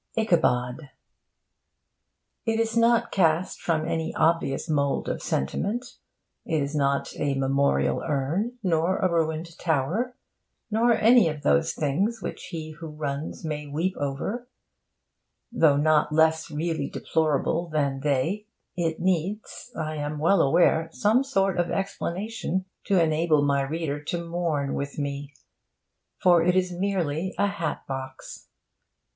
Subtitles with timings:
[0.17, 0.89] ICHABOD
[2.47, 5.97] It is not cast from any obvious mould of sentiment.
[6.43, 10.15] It is not a memorial urn, nor a ruined tower,
[10.71, 14.47] nor any of those things which he who runs may weep over.
[15.51, 21.59] Though not less really deplorable than they, it needs, I am well aware, some sort
[21.59, 25.31] of explanation to enable my reader to mourn with me.
[26.17, 28.47] For it is merely a hat box.